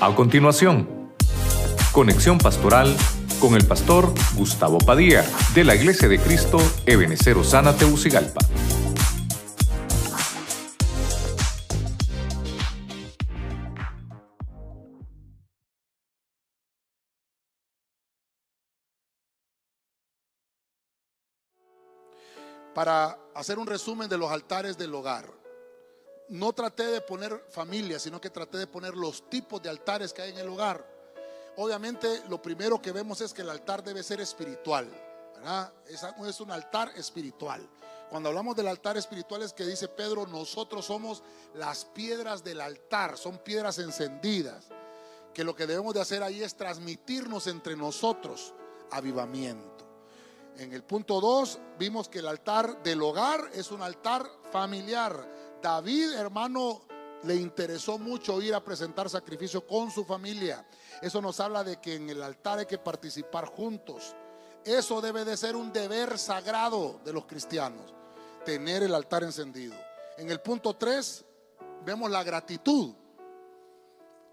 A 0.00 0.14
continuación, 0.14 1.12
conexión 1.90 2.38
pastoral 2.38 2.96
con 3.40 3.56
el 3.56 3.66
pastor 3.66 4.14
Gustavo 4.36 4.78
Padilla 4.78 5.24
de 5.56 5.64
la 5.64 5.74
Iglesia 5.74 6.06
de 6.06 6.20
Cristo 6.20 6.58
Ebenecer 6.86 7.36
Osana 7.36 7.76
Teucigalpa. 7.76 8.38
Para 22.72 23.18
hacer 23.34 23.58
un 23.58 23.66
resumen 23.66 24.08
de 24.08 24.16
los 24.16 24.30
altares 24.30 24.78
del 24.78 24.94
hogar 24.94 25.47
no 26.28 26.52
traté 26.52 26.86
de 26.86 27.00
poner 27.00 27.44
familia, 27.50 27.98
sino 27.98 28.20
que 28.20 28.30
traté 28.30 28.58
de 28.58 28.66
poner 28.66 28.94
los 28.94 29.28
tipos 29.28 29.62
de 29.62 29.68
altares 29.68 30.12
que 30.12 30.22
hay 30.22 30.30
en 30.30 30.38
el 30.38 30.48
hogar. 30.48 30.84
Obviamente 31.56 32.22
lo 32.28 32.40
primero 32.40 32.80
que 32.80 32.92
vemos 32.92 33.20
es 33.20 33.32
que 33.32 33.42
el 33.42 33.50
altar 33.50 33.82
debe 33.82 34.02
ser 34.02 34.20
espiritual. 34.20 34.88
¿verdad? 35.34 35.72
Es, 35.86 36.40
un 36.40 36.50
altar 36.50 36.92
espiritual. 36.96 37.66
Cuando 38.10 38.28
hablamos 38.28 38.56
del 38.56 38.68
altar 38.68 38.96
espiritual 38.96 39.42
es 39.42 39.52
que 39.52 39.64
dice 39.64 39.88
Pedro, 39.88 40.26
nosotros 40.26 40.84
somos 40.86 41.22
las 41.54 41.84
piedras 41.84 42.42
del 42.42 42.60
altar, 42.60 43.18
son 43.18 43.38
piedras 43.38 43.78
encendidas, 43.78 44.66
que 45.34 45.44
lo 45.44 45.54
que 45.54 45.66
debemos 45.66 45.94
de 45.94 46.00
hacer 46.00 46.22
ahí 46.22 46.42
es 46.42 46.56
transmitirnos 46.56 47.46
entre 47.46 47.76
nosotros 47.76 48.54
avivamiento. 48.90 49.86
En 50.56 50.72
el 50.72 50.82
punto 50.82 51.20
2 51.20 51.58
vimos 51.78 52.08
que 52.08 52.18
el 52.18 52.26
altar 52.26 52.82
del 52.82 53.02
hogar 53.02 53.50
es 53.52 53.70
un 53.70 53.82
altar 53.82 54.28
familiar 54.50 55.47
David, 55.62 56.12
hermano, 56.12 56.82
le 57.24 57.34
interesó 57.34 57.98
mucho 57.98 58.40
ir 58.40 58.54
a 58.54 58.62
presentar 58.62 59.10
sacrificio 59.10 59.66
con 59.66 59.90
su 59.90 60.04
familia. 60.04 60.66
Eso 61.02 61.20
nos 61.20 61.40
habla 61.40 61.64
de 61.64 61.80
que 61.80 61.94
en 61.94 62.10
el 62.10 62.22
altar 62.22 62.60
hay 62.60 62.66
que 62.66 62.78
participar 62.78 63.46
juntos. 63.46 64.14
Eso 64.64 65.00
debe 65.00 65.24
de 65.24 65.36
ser 65.36 65.56
un 65.56 65.72
deber 65.72 66.18
sagrado 66.18 67.00
de 67.04 67.12
los 67.12 67.26
cristianos, 67.26 67.94
tener 68.44 68.82
el 68.82 68.94
altar 68.94 69.22
encendido. 69.22 69.74
En 70.16 70.30
el 70.30 70.40
punto 70.40 70.76
3 70.76 71.24
vemos 71.84 72.10
la 72.10 72.22
gratitud. 72.22 72.94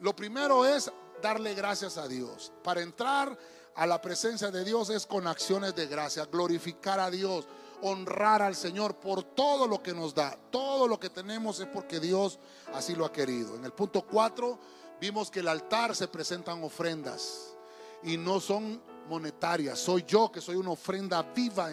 Lo 0.00 0.16
primero 0.16 0.64
es 0.64 0.90
darle 1.20 1.54
gracias 1.54 1.98
a 1.98 2.08
Dios. 2.08 2.52
Para 2.62 2.80
entrar 2.80 3.38
a 3.74 3.86
la 3.86 4.00
presencia 4.00 4.50
de 4.50 4.64
Dios 4.64 4.90
es 4.90 5.06
con 5.06 5.26
acciones 5.26 5.74
de 5.74 5.86
gracia, 5.86 6.26
glorificar 6.26 7.00
a 7.00 7.10
Dios 7.10 7.46
honrar 7.82 8.42
al 8.42 8.54
Señor 8.54 8.96
por 8.96 9.22
todo 9.22 9.66
lo 9.66 9.82
que 9.82 9.92
nos 9.92 10.14
da. 10.14 10.36
Todo 10.50 10.88
lo 10.88 10.98
que 10.98 11.10
tenemos 11.10 11.60
es 11.60 11.66
porque 11.66 12.00
Dios 12.00 12.38
así 12.74 12.94
lo 12.94 13.04
ha 13.04 13.12
querido. 13.12 13.56
En 13.56 13.64
el 13.64 13.72
punto 13.72 14.02
4 14.02 14.58
vimos 15.00 15.30
que 15.30 15.40
el 15.40 15.48
altar 15.48 15.94
se 15.94 16.08
presentan 16.08 16.62
ofrendas 16.62 17.54
y 18.02 18.16
no 18.16 18.40
son 18.40 18.82
monetarias. 19.08 19.78
Soy 19.78 20.04
yo 20.06 20.30
que 20.30 20.40
soy 20.40 20.56
una 20.56 20.70
ofrenda 20.70 21.22
viva 21.22 21.70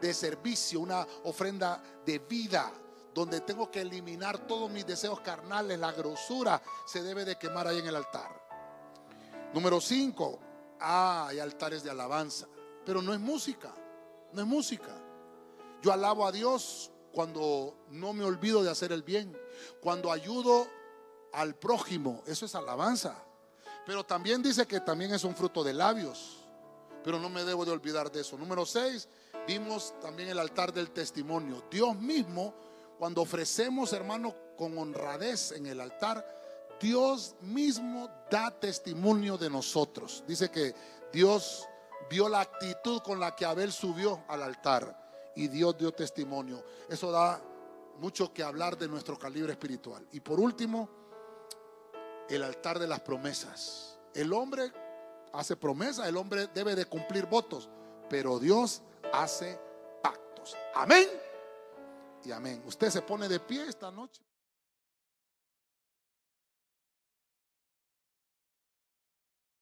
de 0.00 0.14
servicio, 0.14 0.80
una 0.80 1.06
ofrenda 1.24 1.82
de 2.04 2.18
vida 2.18 2.72
donde 3.14 3.40
tengo 3.40 3.70
que 3.70 3.82
eliminar 3.82 4.46
todos 4.46 4.70
mis 4.70 4.86
deseos 4.86 5.20
carnales, 5.20 5.78
la 5.78 5.92
grosura 5.92 6.62
se 6.86 7.02
debe 7.02 7.24
de 7.24 7.36
quemar 7.36 7.66
ahí 7.66 7.78
en 7.78 7.86
el 7.86 7.96
altar. 7.96 8.42
Número 9.52 9.80
5, 9.80 10.38
ah, 10.80 11.26
hay 11.28 11.38
altares 11.38 11.82
de 11.82 11.90
alabanza, 11.90 12.46
pero 12.86 13.02
no 13.02 13.12
es 13.12 13.20
música, 13.20 13.74
no 14.32 14.40
es 14.40 14.46
música. 14.46 14.96
Yo 15.82 15.92
alabo 15.92 16.24
a 16.24 16.32
Dios 16.32 16.92
cuando 17.12 17.76
no 17.90 18.12
me 18.12 18.24
olvido 18.24 18.62
de 18.62 18.70
hacer 18.70 18.92
el 18.92 19.02
bien, 19.02 19.36
cuando 19.80 20.12
ayudo 20.12 20.68
al 21.32 21.56
prójimo, 21.56 22.22
eso 22.26 22.46
es 22.46 22.54
alabanza. 22.54 23.16
Pero 23.84 24.04
también 24.04 24.42
dice 24.42 24.64
que 24.66 24.80
también 24.80 25.12
es 25.12 25.24
un 25.24 25.34
fruto 25.34 25.64
de 25.64 25.74
labios, 25.74 26.38
pero 27.02 27.18
no 27.18 27.28
me 27.28 27.44
debo 27.44 27.64
de 27.64 27.72
olvidar 27.72 28.12
de 28.12 28.20
eso. 28.20 28.38
Número 28.38 28.64
6, 28.64 29.08
vimos 29.46 29.92
también 30.00 30.28
el 30.28 30.38
altar 30.38 30.72
del 30.72 30.92
testimonio. 30.92 31.64
Dios 31.68 31.96
mismo, 31.96 32.54
cuando 32.96 33.22
ofrecemos, 33.22 33.92
hermano, 33.92 34.36
con 34.56 34.78
honradez 34.78 35.50
en 35.50 35.66
el 35.66 35.80
altar, 35.80 36.24
Dios 36.80 37.34
mismo 37.40 38.08
da 38.30 38.52
testimonio 38.52 39.36
de 39.36 39.50
nosotros. 39.50 40.22
Dice 40.28 40.48
que 40.48 40.76
Dios 41.12 41.66
vio 42.08 42.28
la 42.28 42.40
actitud 42.40 43.02
con 43.02 43.18
la 43.18 43.34
que 43.34 43.44
Abel 43.44 43.72
subió 43.72 44.22
al 44.28 44.44
altar 44.44 45.01
y 45.34 45.48
Dios 45.48 45.76
dio 45.78 45.92
testimonio. 45.92 46.62
Eso 46.88 47.10
da 47.10 47.40
mucho 47.98 48.32
que 48.32 48.42
hablar 48.42 48.76
de 48.76 48.88
nuestro 48.88 49.18
calibre 49.18 49.52
espiritual. 49.52 50.06
Y 50.12 50.20
por 50.20 50.40
último, 50.40 50.88
el 52.28 52.42
altar 52.42 52.78
de 52.78 52.86
las 52.86 53.00
promesas. 53.00 53.98
El 54.14 54.32
hombre 54.32 54.72
hace 55.32 55.56
promesas, 55.56 56.08
el 56.08 56.16
hombre 56.16 56.48
debe 56.48 56.74
de 56.74 56.84
cumplir 56.84 57.26
votos, 57.26 57.68
pero 58.08 58.38
Dios 58.38 58.82
hace 59.12 59.58
pactos. 60.02 60.56
Amén 60.74 61.08
y 62.24 62.32
amén. 62.32 62.62
Usted 62.66 62.90
se 62.90 63.02
pone 63.02 63.28
de 63.28 63.40
pie 63.40 63.66
esta 63.68 63.90
noche. 63.90 64.22